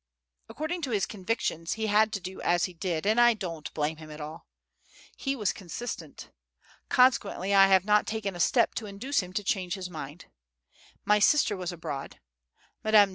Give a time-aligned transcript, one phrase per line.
[0.49, 3.97] According to his convictions he had to do as he did, and I don't blame
[3.97, 4.47] him at all.
[5.15, 6.31] He was consistent.
[6.89, 10.25] Consequently, I have not taken a step to induce him to change his mind.
[11.05, 12.19] My sister was abroad.
[12.83, 13.09] Madame D.